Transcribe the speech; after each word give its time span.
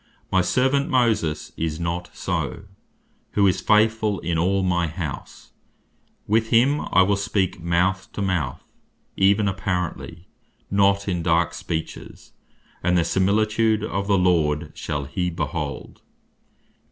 My 0.31 0.41
servant 0.41 0.89
Moses 0.89 1.51
is 1.55 1.79
not 1.79 2.09
so, 2.11 2.63
who 3.33 3.45
is 3.45 3.61
faithfull 3.61 4.17
in 4.21 4.35
all 4.35 4.63
my 4.63 4.87
house; 4.87 5.51
with 6.25 6.49
him 6.49 6.81
I 6.91 7.03
will 7.03 7.15
speak 7.15 7.61
mouth 7.61 8.11
to 8.13 8.21
mouth, 8.23 8.63
even 9.15 9.47
apparently, 9.47 10.27
not 10.71 11.07
in 11.07 11.21
dark 11.21 11.53
speeches; 11.53 12.31
and 12.81 12.97
the 12.97 13.05
similitude 13.05 13.83
of 13.83 14.07
the 14.07 14.17
Lord 14.17 14.71
shall 14.73 15.03
he 15.05 15.29
behold." 15.29 16.01